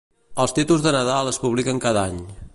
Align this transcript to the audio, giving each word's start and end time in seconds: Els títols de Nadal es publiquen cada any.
Els 0.45 0.55
títols 0.59 0.81
de 0.87 0.95
Nadal 0.95 1.31
es 1.33 1.41
publiquen 1.45 1.87
cada 1.87 2.09
any. 2.13 2.21